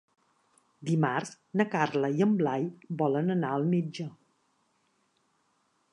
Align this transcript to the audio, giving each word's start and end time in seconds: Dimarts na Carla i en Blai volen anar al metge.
Dimarts 0.87 1.31
na 1.61 1.67
Carla 1.75 2.11
i 2.21 2.25
en 2.27 2.33
Blai 2.41 2.65
volen 3.03 3.31
anar 3.37 3.53
al 3.59 3.69
metge. 3.77 4.11